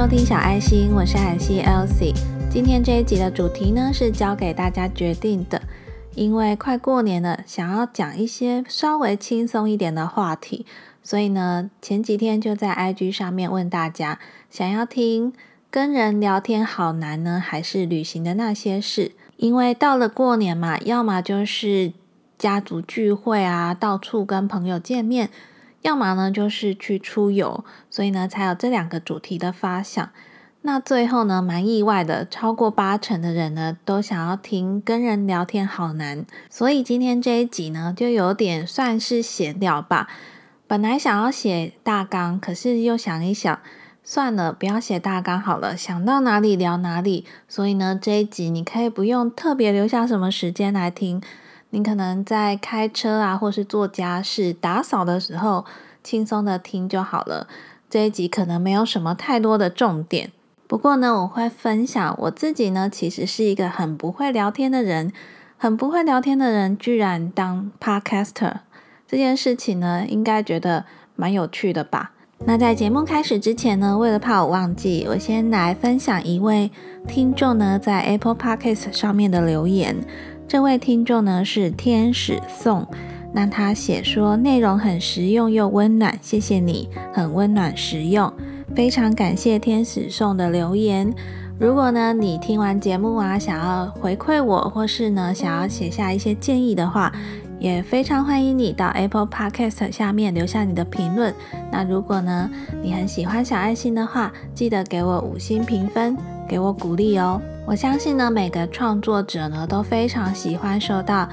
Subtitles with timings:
[0.00, 2.14] 收听小爱心，我是海西 Elsie。
[2.50, 5.60] 今天这一集的主题呢是交给大家决定的，
[6.14, 10.64] 因为快过年了，想要讲一些稍微轻松一点的话题，
[11.02, 14.18] 所以呢前几天就在 IG 上面问大家，
[14.48, 15.34] 想要听
[15.70, 19.12] 跟人聊天好难呢，还是旅行的那些事？
[19.36, 21.92] 因为到了过年嘛，要么就是
[22.38, 25.28] 家族聚会啊，到处跟朋友见面。
[25.82, 30.10] 要么呢，就是去出游，所以呢，才有这两个主题的发想。
[30.62, 36.26] 那最后呢，蛮意外的，超过八成的人呢，都想要听跟人聊天好难。
[36.50, 40.06] 所以今天这一集呢，就有点算是闲聊吧。
[40.66, 43.58] 本来想要写大纲，可是又想一想，
[44.04, 47.24] 算了，不要写大纲好了，想到哪里聊哪里。
[47.48, 51.22] 所以呢，这一集你可以不用特别留下什么时间来听。
[51.70, 55.64] 你可能在开车啊，或是做家事、打扫的时候，
[56.02, 57.46] 轻松的听就好了。
[57.88, 60.30] 这一集可能没有什么太多的重点，
[60.66, 65.12] 不过呢，我会分享我自己呢，其实是一个很不会聊天的人，
[65.56, 68.60] 很不会聊天的人，居然当 podcaster
[69.08, 70.84] 这件事情呢，应该觉得
[71.16, 72.12] 蛮有趣的吧？
[72.46, 76.70] 那在节目开始之前呢，为了怕我忘记，我先来分享一位
[77.06, 79.96] 听众呢在 Apple Podcast 上面的留言。
[80.50, 82.84] 这位听众呢是天使送，
[83.32, 88.32] 那他写说内容很实用又温暖，谢谢你，很温暖实用，
[88.74, 91.14] 非常感谢天使送的留言。
[91.56, 97.12] 如果呢你听完节目啊，想要回馈我，或是呢想要写下一些建议的话，
[97.60, 101.32] 也非常欢迎你到 Apple Podcast 下面留下你的评论。
[101.70, 102.50] 那如果呢
[102.82, 106.16] 你很喜欢小爱心的话，记得给我五星评分。
[106.48, 107.40] 给我鼓励哦！
[107.70, 111.28] 我相信呢，每个创作者呢都非常喜欢收到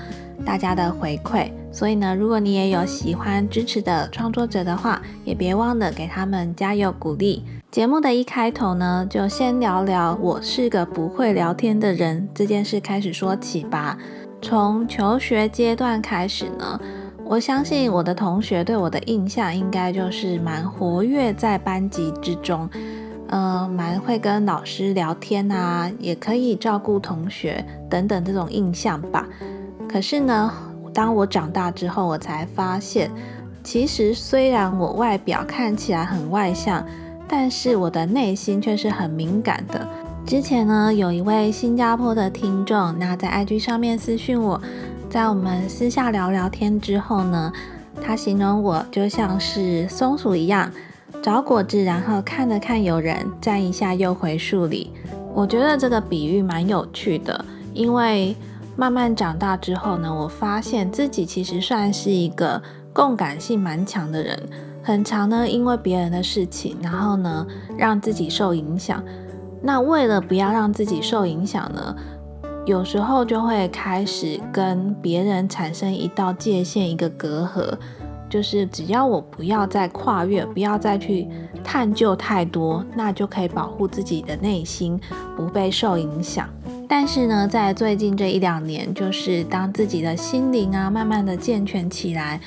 [0.46, 7.44] 大家的回馈，所以呢，如果你也有喜欢支持的创作者的话，也别忘了给他们加油鼓励。
[7.72, 13.98] 节目的一开头呢，就先聊聊我是个不会聊天的人这件事开始说起吧。
[14.40, 16.80] 从求学阶段开始呢，
[17.26, 22.70] 我相信我的同学对我的印象应该就是蛮活跃在班级之中。
[23.30, 29.28] 嗯，蛮会跟老师聊天啊，也可以照顾同学等等这种印象吧。
[29.88, 30.52] 可是呢，
[30.94, 33.12] 当我长大之后，我才发现，
[33.64, 36.86] 其实虽然我外表看起来很外向，
[37.28, 39.86] 但是我的内心却是很敏感的。
[40.26, 44.62] 之前呢，有一位新加坡的听众，那在 IG 上面私讯我，
[45.10, 47.52] 在我们私下聊聊天之后呢，
[48.02, 50.72] 他形容我就像是松鼠一样。
[51.22, 54.92] 找果子，然后看了看有人，站一下又回树里。
[55.34, 58.36] 我觉得这个比喻蛮有趣的，因为
[58.76, 62.62] 慢慢长大之后呢，我发现自己其实算是一个
[62.94, 64.40] 共感性蛮强的人，
[64.84, 67.46] 很常呢因为别人的事情，然后呢
[67.78, 69.04] 让自己受影响。
[69.62, 71.96] 那为了不要让自己受影响呢，
[72.66, 77.78] 有时候就会开始跟别人产生一道界限，一个隔阂。
[78.30, 81.28] 就是只要我不要再跨越，不要再去
[81.64, 85.00] 探究太多，那就可以保护自己的内心
[85.36, 86.50] 不被受影响。
[86.90, 92.40] 但是呢，在最近这一两年，就是当自己的心灵啊慢慢的健全起来，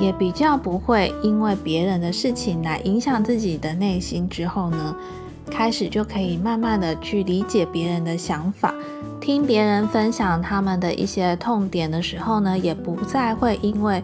[0.00, 4.96] 也比较不会因为别人的事情来影响自己的内心之后呢，
[5.50, 8.74] 开始就可以慢慢的去理解别人的想法，
[9.20, 14.02] 听别人分享他们的一些痛点的时候呢，也不再会因为。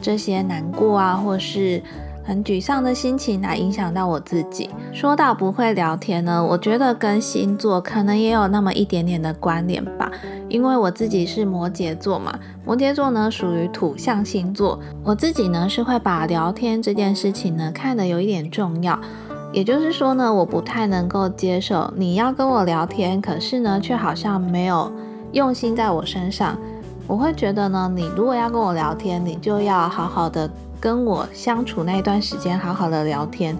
[0.00, 1.82] 这些难过啊，或是
[2.24, 4.68] 很沮丧的心情来影响到我自己。
[4.92, 10.10] 说到不会聊天呢，我觉得跟星座可能也有那么一点点的关联吧。
[10.48, 18.98] 因为我自己是摩羯座嘛，摩羯座呢属于土象星座，我自己呢是会把聊天这件事情呢看得有一点重要。
[19.52, 24.92] 也就是说呢，我不太能够接受你要跟我聊天，可是呢却好像没有
[25.32, 26.58] 用心在我身上。
[27.06, 30.50] 我会觉得呢，你如果要跟我聊天，你就要好好的
[30.80, 33.56] 跟我相处那一段时间，好好的聊天。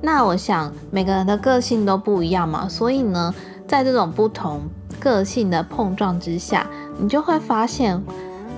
[0.00, 3.34] 那我想每个人的个性都不一样嘛，所以呢，
[3.66, 4.60] 在这种不同
[5.00, 6.66] 个性的碰撞之下，
[6.98, 8.00] 你就会发现，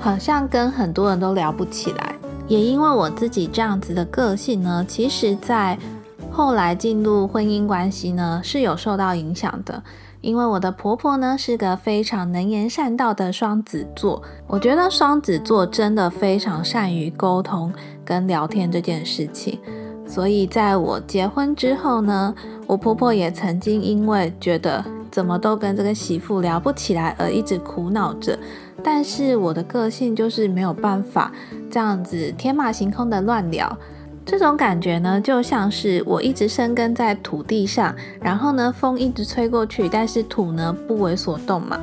[0.00, 2.14] 好像跟很多人都聊不起来。
[2.46, 5.78] 也因为我自己这样子的个性呢，其实在
[6.30, 9.82] 后来进入婚姻关系呢，是有受到影响的。
[10.20, 17.72] 因为我的婆婆呢是个非常能言善道的双子座，我觉得双子座真的非常善于沟通
[18.04, 19.58] 跟聊天这件事情。
[20.06, 22.34] 所以在我结婚之后呢，
[22.66, 28.38] 我婆婆也曾经因为觉得怎么都跟这个媳妇聊不起来而一直苦恼着。
[28.84, 31.32] 但是我的个性就是没有办法
[31.68, 33.76] 这样子天马行空的乱聊。
[34.26, 41.78] 这种感觉呢，就像是我一直生根在土地上，然后呢，风一直吹过去，但是土呢不为所动嘛。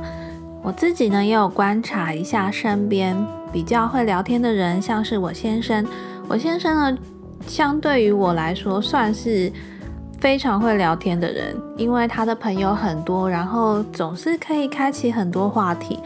[0.62, 3.16] 我自己呢也有观察一下身边
[3.50, 5.86] 比较会聊天的人，像是我先生。
[6.28, 6.98] 我先生呢，
[7.46, 9.50] 相对于我来说算是
[10.20, 15.98] 非常会聊天的人，因为他的朋友很多，然后总是可以开启很多话题。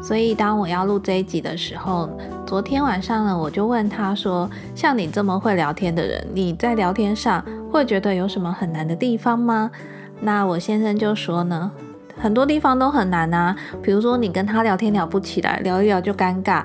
[0.00, 2.08] 所以当我要录这一集的时候，
[2.52, 4.46] 昨天晚上呢，我就问他说
[4.76, 9.70] ：“像你这么会聊天的人，你在聊天上会觉得有什么很难的地方吗？”
[10.20, 11.72] 那我先生就说呢。
[12.20, 16.62] 很多地方都很难啊，比如说你跟他聊天聊不起来，聊一聊就尴尬，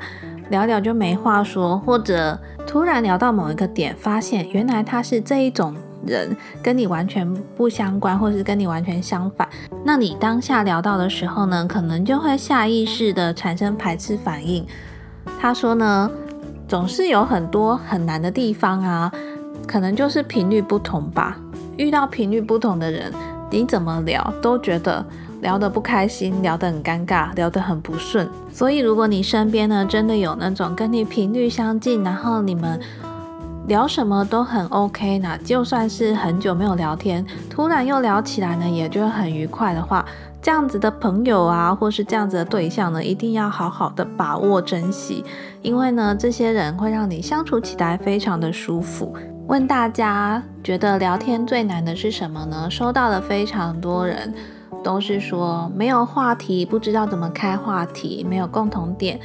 [0.49, 2.37] 聊聊就没话说，或者
[2.67, 5.73] 突然聊到某一个点，发现原来他是这一种
[6.05, 9.47] 人，跟你完全不相关，或是跟你完全相反。
[9.85, 14.67] 那你当下聊到的时候呢，可能就会下意识的产生排斥反应。
[15.39, 16.09] 他说呢，
[16.67, 19.11] 总是有很多很难的地方啊，
[19.67, 21.37] 可能就是频率不同吧。
[21.77, 23.11] 遇到频率不同的人，
[23.49, 25.05] 你怎么聊都觉得。
[25.39, 28.27] 聊得不开心，聊得很尴尬，聊得很不顺。
[28.51, 32.79] 所以，如果你身边呢真的有那种跟你频率相近，然后你们
[33.67, 40.03] 聊什么都很 OK，那就算是很久没有聊天，突然又聊起来呢，也就很愉快的话，
[40.47, 45.21] 这样子的朋友啊，或是这样子的对象呢，一定要好好的把握珍惜，
[45.61, 49.13] 因为呢，这些人会让你相处起来非常的舒服。
[49.47, 52.71] 问大家觉得聊天最难的是什么呢？
[52.71, 54.33] 收到了非常多人。
[54.81, 59.19] 都是说没有话题，不知道怎么开话题，没有共同点，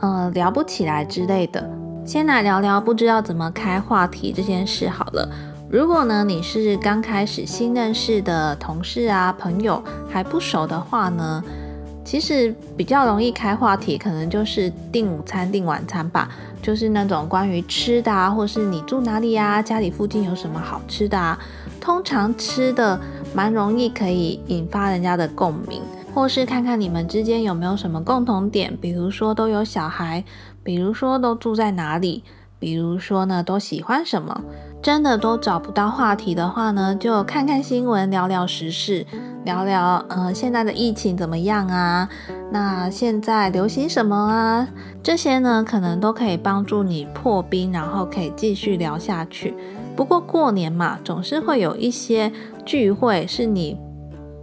[0.00, 1.68] 呃，聊不起来之类的。
[2.06, 5.28] 先来聊聊不知道怎么开话题这件事好了。
[5.70, 11.42] 如果呢你是刚开始新认识的同事啊朋友还不熟的话呢，
[12.04, 16.28] 其实比较容易开话题，可能就是订午餐、订晚餐吧，
[16.62, 21.38] 就是那种关于吃的啊，或是你住哪里呀，家里附近有什么好吃的啊。
[21.80, 23.00] 通常吃的
[23.34, 25.82] 蛮容易可以引发人家的共鸣，
[26.14, 30.22] 或是看看你们之间有没有什么共同点，比如说都有小孩，
[30.62, 32.22] 比如说都住在哪里，
[32.64, 34.42] 比如说呢都喜欢什么。
[34.80, 39.06] 真的都找不到话题的话呢，就看看新闻，聊聊时事，
[39.44, 42.08] 聊聊呃现在的疫情怎么样啊？
[42.50, 44.66] 那现在流行什么啊？
[45.02, 49.54] 这些呢可能都可以帮助你破冰，然后可以继续聊下去。
[49.94, 52.32] 不过过年嘛，总是会有一些
[52.64, 53.78] 聚会，是你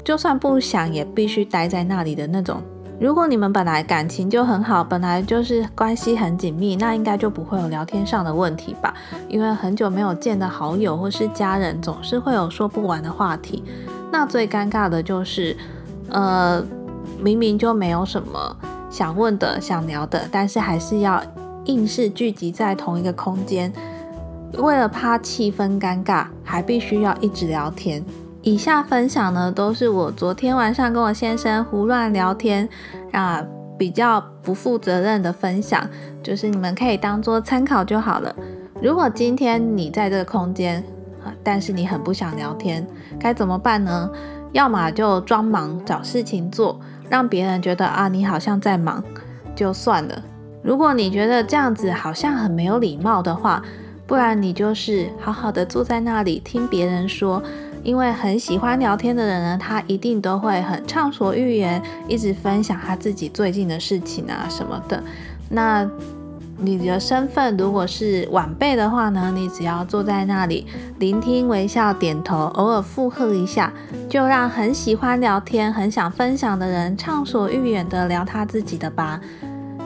[0.03, 2.62] 就算不想也必须待在那里的那种。
[3.01, 8.94] 如果你们本来感情就很好，本来就是关系很紧密，那应该就不会有聊天上的问题吧？
[9.27, 13.63] 因为很久没有见的好友或是家人，总是会有说不完的话题。
[14.12, 15.57] 那最尴尬的就是，
[16.09, 16.63] 呃，
[17.19, 18.56] 明明就没有什么
[18.92, 21.24] 想问的、想聊的，但是还是要
[21.65, 23.74] 硬是聚集在同一个空间。
[24.59, 28.06] 为了怕气氛尴尬，还必须要一直聊天。
[28.43, 32.67] 以下分享呢，都是我昨天晚上跟我先生胡乱聊天
[33.11, 33.45] 啊，
[33.77, 35.88] 比较不负责任的分享，
[36.23, 38.35] 就是你们可以当做参考就好了。
[38.81, 40.83] 如果今天你在这个空间
[41.23, 42.85] 啊，但是你很不想聊天，
[43.19, 44.09] 该怎么办呢？
[44.53, 46.79] 要么就装忙找事情做，
[47.09, 49.03] 让别人觉得啊你好像在忙，
[49.55, 50.19] 就算了。
[50.63, 53.62] 如果你觉得这样子好像很没有礼貌的话，
[54.07, 57.41] 不然你就是好好的坐在那里听别人说，
[57.83, 65.03] 因为很喜欢聊天的人呢，他一定都会很畅所欲言，一直分享他自己最近的事情啊什么的。
[65.50, 65.89] 那
[66.57, 70.67] 你的身份如果是晚辈的话呢，你只要坐在那里
[71.00, 73.73] 聆听、微笑、点头，偶尔附和一下，
[74.07, 79.19] 就让很喜欢聊天、很想分享的人畅所欲言的聊他自己的吧。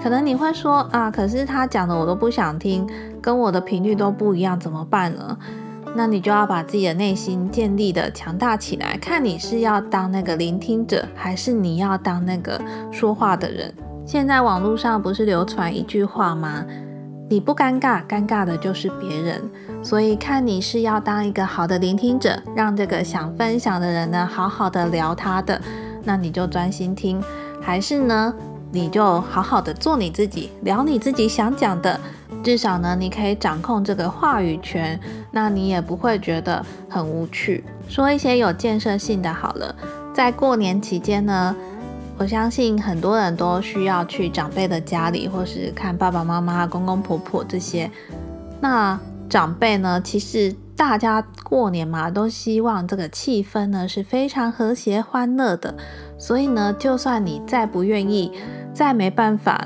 [0.03, 2.85] 可能你会说啊，可是他讲的我都不想听，
[3.21, 5.37] 跟我的频率都不一样，怎么办呢？
[5.95, 12.59] 那你就要把自己的内心建立的强大起来，看你是要当那个聆听者，还是你要当那个
[12.91, 13.73] 说话的人。
[14.05, 16.65] 现在网络上不是流传一句话吗？
[17.27, 19.41] 你不尴尬，尴尬的就是别人。
[19.81, 25.59] 所以看你是要当一个好的聆听者，让这个想分享的人呢好好的聊他的，
[26.03, 27.23] 那你就专心听，
[27.61, 28.33] 还是呢？
[28.75, 31.97] 你就好好的做你自己，聊你自己想讲的，
[32.43, 34.99] 至少呢，你可以掌控这个话语权，
[35.31, 37.63] 那你也不会觉得很无趣。
[37.87, 39.73] 说一些有建设性的好了，
[40.13, 41.55] 在过年期间呢，
[42.17, 47.89] 我相信很多人都需要去长辈的家里，或是看爸爸妈妈、公公婆婆这些。
[48.59, 55.75] 那长辈呢，其实大家过年嘛，都希望这个气氛呢是非常和谐欢乐的，
[56.17, 58.31] 所以呢，就算你再不愿意。
[58.73, 59.65] 再没办法，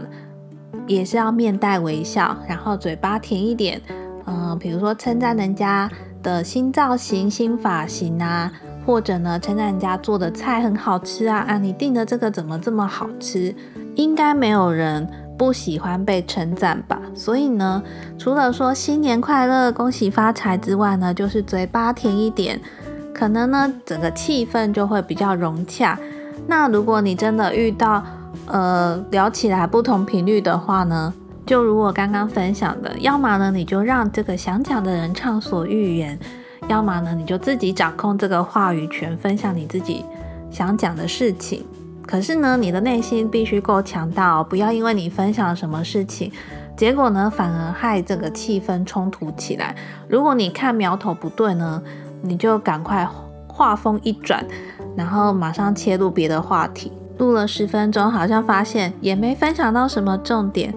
[0.86, 3.82] 也是要面带微笑，然后嘴巴甜一点，
[4.26, 5.90] 呃，比如说称赞人家
[6.22, 8.52] 的新造型、新发型啊，
[8.86, 13.52] 或者呢称赞人家做的菜很好吃啊，啊，你订的这个怎么这么好吃？
[13.96, 17.02] 应该没有人不喜欢被称赞吧？
[17.16, 17.82] 所以呢，
[18.20, 22.62] 除了说新年快乐、恭喜发财之外呢，就是嘴巴甜一点，
[23.12, 25.98] 可能呢整个气氛就会比较融洽。
[26.50, 28.04] 那如果你真的遇到
[28.48, 31.14] 呃聊起来不同频率的话呢，
[31.46, 36.20] 就如我刚刚分享的，要么呢你就让这个想讲的人畅所欲言，
[36.68, 40.04] 要么呢你就自己掌控这个话语权，分享你自己
[40.50, 41.64] 想讲的事情。
[42.08, 46.32] 可是呢，你的内心必须够强大哦，不要因为你分享什么事情，
[46.76, 49.76] 结果呢反而害这个气氛冲突起来。
[50.08, 51.80] 如果你看苗头不对呢，
[52.24, 53.08] 你就赶快
[53.48, 54.44] 话锋一转。
[54.96, 60.74] 然后马上切入别的话题，录了十分钟，好像发现也没分享到什么重点。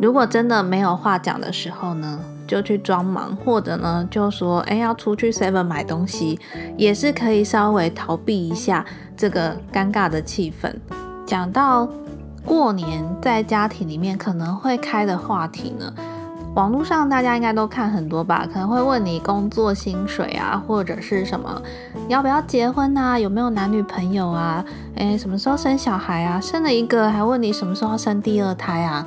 [0.00, 6.38] 如果真的没有话讲的时候呢，就去装忙，或者呢就说，哎，要出去 Seven 买东西，
[6.76, 8.84] 也是可以稍微逃避一下
[9.16, 10.74] 这个尴尬的气氛。
[11.26, 11.88] 讲到
[12.44, 15.92] 过年在家庭里面可能会开的话题呢。
[16.54, 21.62] 网络上大家应该都看很多吧，可能会问你工作薪水啊，或者是什么
[22.08, 24.64] 你要不要结婚啊，有没有男女朋友啊，
[24.96, 29.06] 诶，什么时候生小孩啊，生了一个还问你什么时候要生第二胎啊，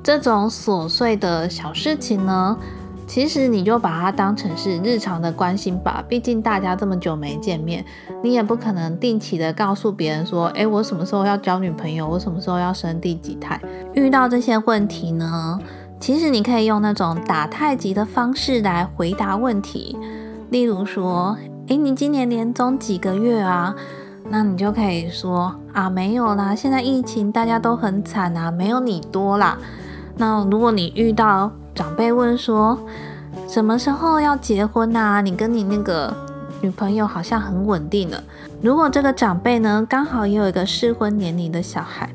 [0.00, 2.56] 这种琐碎的小事情呢，
[3.04, 7.84] 其实你就把它当成是日常的关心吧，毕竟大家这么久没见面，
[8.22, 13.60] 你也不可能定期的告诉别人说，诶，我什么时候要交女朋友，我什么时候要生第几胎，
[13.92, 15.58] 遇到这些问题呢？
[15.98, 19.96] 其实你可以用那种打太极的方式来回答问题，
[20.50, 21.36] 例如说，
[21.68, 23.74] 诶，你今年年终几个月啊？
[24.28, 29.58] 那你就可以说啊，没有啦，现在疫情大家都很惨啊，没有你多啦。
[30.16, 32.78] 那如果你遇到长辈问说，
[33.48, 35.20] 什么时候要结婚啊？
[35.20, 36.14] 你跟你那个
[36.60, 38.22] 女朋友好像很稳定了。
[38.60, 42.10] 如果这个长辈呢，刚好也有一个适婚年龄的小孩，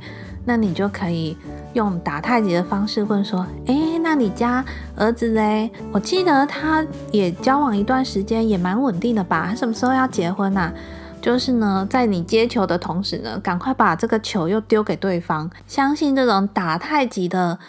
[0.45, 1.35] 那你就可以。
[1.73, 4.63] 用打太极的方式问说：“哎，那你家
[4.95, 5.71] 儿子嘞？
[5.91, 9.47] 我记得他也交往一段时间，也蛮稳定的吧？
[9.49, 10.73] 他什么时候要结婚啊？
[11.21, 15.49] 就是呢，在你接球的同时呢，赶快把这个球又丢给对方。
[15.67, 17.59] 相信这种打太极的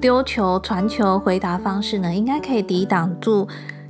[0.00, 3.46] 丢球、传球、回答方式呢，应该可以抵挡住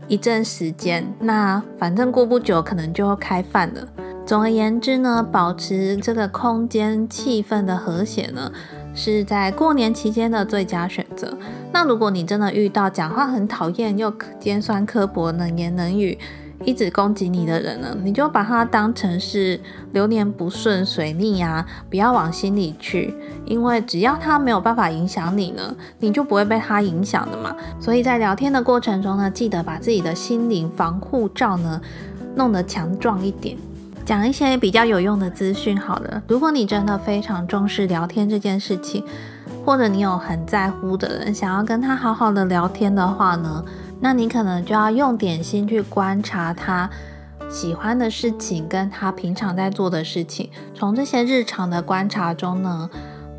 [0.08, 1.14] 一阵时间。
[1.20, 3.86] 那反正过不久可能就要开饭了。
[4.26, 8.50] 总而言之呢，保持这个空间气氛的和谐呢。”
[8.94, 11.36] 是在过年期间的最佳选择。
[11.72, 16.18] 那如果你真的遇到讲话很讨厌又尖酸刻薄、冷言冷语、
[16.64, 19.58] 一直攻击你的人呢，你就把他当成是
[19.92, 23.14] 流年不顺、水逆啊，不要往心里去。
[23.46, 27.56] 因为只要他没有办法影响你呢，你就不会被他影响的嘛。
[27.80, 31.80] 所以在聊天的过程中呢，记得把自己的心灵防护罩呢
[32.36, 33.56] 弄得强壮一点。
[34.04, 36.22] 讲一些比较有用的资讯好了。
[36.26, 39.04] 如果你真的非常重视聊天这件事情，
[39.64, 43.64] 或者你有很在乎的人，想要跟他好好的聊天的话呢，
[44.00, 46.90] 那你可能就要用点心去观察他
[47.48, 50.50] 喜欢的事情，跟他平常在做的事情。
[50.74, 52.90] 从这些日常的观察中呢，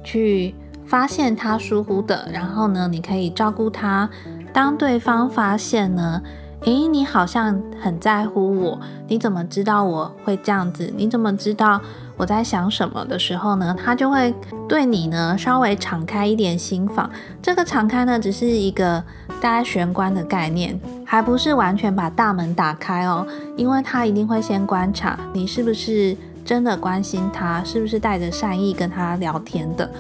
[0.03, 0.55] 去
[0.85, 4.09] 发现他疏忽的，然后呢，你可以照顾他。
[4.53, 6.21] 当对方发现呢？
[6.65, 8.79] 诶，你好像很在乎我，
[9.09, 10.89] 你怎么知道我会这样子？
[10.95, 11.81] 你怎么知道
[12.15, 13.75] 我在想什么的时候呢？
[13.77, 14.33] 他就会
[14.67, 17.09] 对你呢稍微敞开一点心房。
[17.41, 19.03] 这个敞开呢，只是一个
[19.41, 23.27] 大概玄关的概念，还不是完全把大门打开哦，
[23.57, 26.15] 因为他一定会先观察你是不是
[26.45, 29.91] 真的关心他，是不是带着善意跟他聊天的。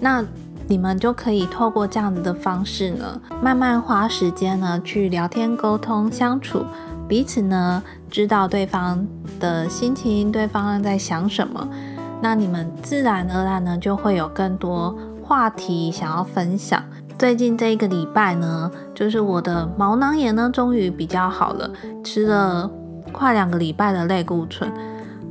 [0.00, 0.24] 那。
[0.70, 6.62] 你们就可以透过这样子的方式呢，慢慢花时间呢去聊天、沟通、相处，
[7.08, 9.06] 彼此呢知道对方
[9.40, 11.66] 的心情，对方在想什么，
[12.20, 16.82] 那你们自然而然呢就会有更多话题想要分享。
[17.18, 21.70] 最近这一个礼拜呢，就是我的毛囊炎呢终于比较好了，
[22.04, 22.70] 吃了
[23.10, 24.70] 快两个礼拜的类固醇。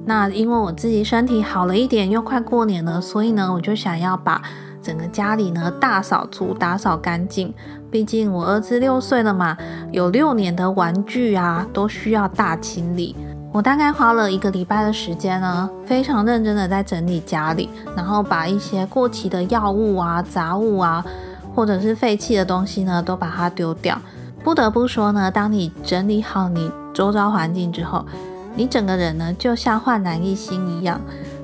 [0.04, 4.42] 那因为我自己身体好了一点，又快过年了，所以呢我就想要把。
[4.88, 7.54] 整个家里呢大扫除，打扫干净。
[7.92, 9.58] 毕竟我儿子六岁了嘛，
[9.92, 13.14] 有六年的玩具啊，都需要大清理。
[13.52, 21.04] 我大概花了一个礼拜的时间呢，非常认真的在整理家里，然后把一些过期的药物啊、杂物啊，
[21.54, 24.00] 或者是废弃的东西呢，都把它丢掉。
[24.42, 28.06] 不得不说呢，当你整理好你周遭环境之后，
[28.56, 31.02] 你整个人呢就像焕然一新一样，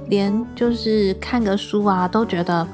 [0.08, 2.66] 连就是看个书啊，都觉得。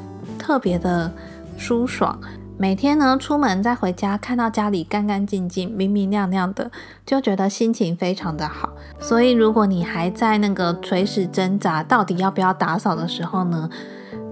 [0.50, 1.12] 特别的
[1.60, 2.20] 舒爽，
[2.58, 6.72] 每天呢出门再回家，看到家里干干净净、明明亮亮的，
[7.06, 8.68] 就觉得心情非常的好。
[9.00, 13.70] 所以如果你还在那个垂死挣扎，到底要不要打扫的时候呢，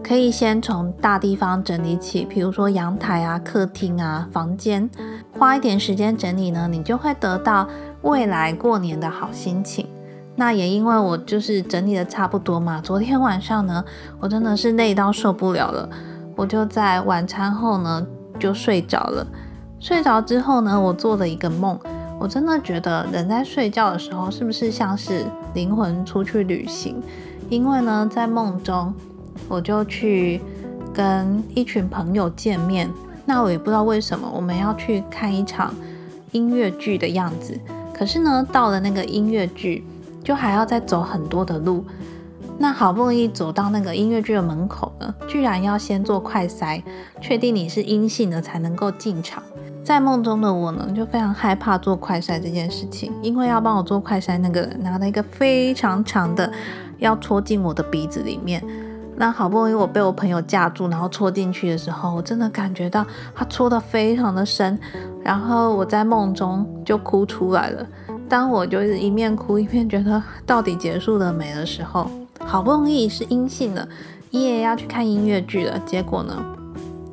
[0.04, 4.90] 可以先从大地方整理起，比如说阳台啊、客厅啊、房间，
[5.38, 7.70] 花一点时间整理呢，你就会得到
[8.02, 9.88] 未来过年的好心情。
[10.40, 13.84] 那也因为我就是整理的差不多嘛，昨天晚上呢，
[14.20, 15.90] 我真的是累到受不了了，
[16.36, 18.06] 我就在晚餐后呢
[18.40, 19.26] 就睡着了。
[19.80, 21.80] 睡着之后呢，我做了一个梦，
[22.20, 25.26] 我真的觉得人在睡觉的时候是不是像是
[25.56, 27.02] 灵魂出去旅行？
[27.50, 28.94] 因为呢，在梦中
[29.48, 30.40] 我就去
[30.94, 32.88] 跟一群朋友见面，
[33.26, 35.74] 那我也不知道为什么我们要去看一场
[36.32, 37.60] 音乐剧的样子，
[37.92, 39.84] 可是呢，到了那个音乐剧。
[40.28, 41.86] 就还要再走很多的路，
[42.58, 46.84] 那好不容易走到那个音乐剧的门口呢，居然要先做快筛，
[47.22, 49.42] 确定你是阴性的才能够进场。
[49.86, 56.52] 在梦中的我呢，就非常害怕做快筛这件事情，因为要帮我做快筛那个人拿了一个非常长的，
[56.98, 58.62] 要戳进我的鼻子里面。
[59.16, 64.78] 那好不容易我被我朋友架住，然后戳进去的时候，我真的感觉到他戳的非常的深，
[65.24, 67.88] 然后我在梦中就哭出来了。
[68.30, 73.88] 当我就是一面哭一面觉得 到底结束了没的时候，好不容易是阴性了，
[74.32, 75.80] 耶要去看音乐剧了。
[75.86, 76.34] 结果呢，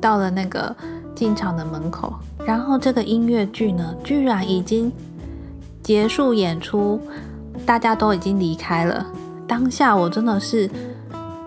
[0.01, 0.75] 到了那个
[1.15, 2.13] 进场的门口，
[2.45, 4.91] 然后这个音乐剧呢，居然已经
[5.81, 6.99] 结束演出，
[7.65, 9.05] 大家都已经离开了。
[9.47, 10.69] 当下我真的是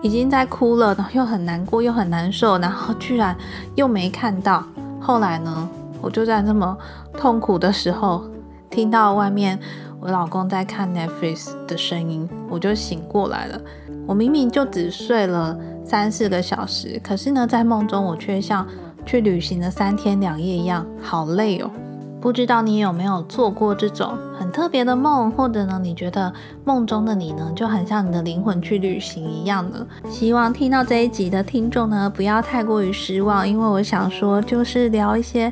[0.01, 3.37] 已经在哭了，然后又很难过又很难受，然后居然
[3.75, 4.63] 又没看到。
[4.99, 5.69] 后来呢，
[6.01, 6.75] 我就在那么
[7.13, 8.28] 痛苦的时候。
[8.69, 9.59] 听到外面
[9.99, 13.59] 我老公在看 Netflix 的声音，我就醒过来了。
[14.07, 18.65] 我明明就只睡了三四个小时，可是呢，在梦中我却像
[19.05, 21.69] 去旅行了三天两夜一样，好累哦。
[22.21, 26.33] 不知道你有没有做过这种很特别的梦，或者呢，你觉得
[26.65, 29.85] 梦中的你呢，就很像你的灵魂去旅行一样呢？
[30.09, 35.51] 希望听到这一集的听众呢，不要太过于失望，因为我想说，就是聊一些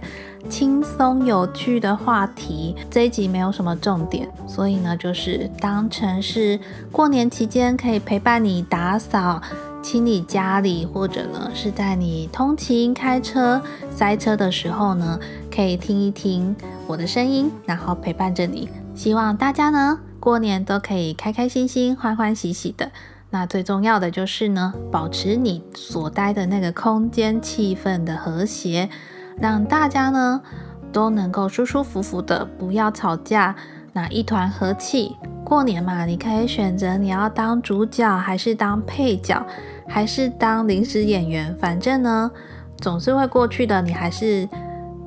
[0.49, 2.75] 轻松有趣的话题。
[2.89, 6.60] 这一集没有什么重点，所以呢，就是当成是
[6.91, 9.41] 过年期间可以陪伴你打扫。
[9.80, 15.17] 清理家里，或者呢是在你通勤、开车、塞车的时候呢，
[15.58, 18.70] 可以听一听我的声音，然后陪伴着你。
[18.93, 22.91] 希望大家呢过年都可以开开心心、欢欢喜喜的。
[23.32, 28.88] 那最重要的就是呢，保持你所待的那个空间气氛的和谐，
[29.39, 30.43] 让大家呢
[30.93, 33.56] 都能够舒舒服服的，不要吵架，
[33.93, 35.15] 那一团和气。
[35.43, 39.43] 过年嘛，你可以选择你要当主角还是当配角。
[39.88, 42.30] 还是当临时演员，反正呢，
[42.80, 43.82] 总是会过去的。
[43.82, 44.48] 你还是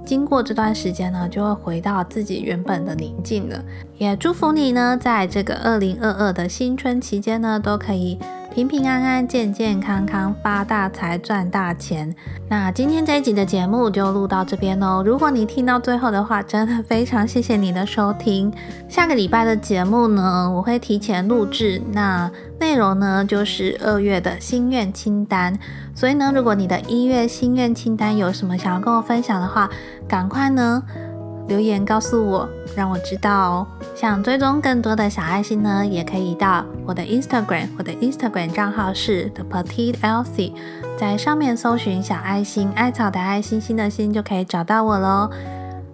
[0.05, 3.63] 经过这段时间呢，就会回到自己原本的宁静了。
[3.97, 8.19] 也祝福你呢，在这个二零二二的新春期间呢，都可以。
[8.53, 12.13] 平平安安、健健康康、发大财、赚大钱。
[12.49, 15.05] 那今天这一集的节目就录到这边哦。
[15.07, 18.53] 如果你听到最后的话，真的非常谢谢你的收听。
[18.89, 21.81] 下个礼拜的节目呢，我会提前录制。
[21.93, 25.57] 那内容呢，就是二月的心愿清单。
[25.95, 29.71] 所以呢，如果你的一月心愿清单有什么想要跟我分享的话，
[30.09, 30.83] 赶快呢。
[31.51, 33.67] 留言告诉我，让我知道哦。
[33.97, 40.53] 想追踪更多的小爱心呢，也可以到我的 Instagram，我的 Instagram 账号是 The Petite Elsie，
[40.97, 45.29] 在上面搜寻小爱心，艾草的爱心心的心就可以找到我喽。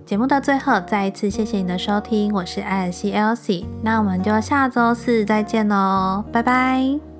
[0.05, 7.16] 节目的最后，再一次谢谢你的收听，我是艾尔西 Elsie，那我们就下周四再见喽，拜拜。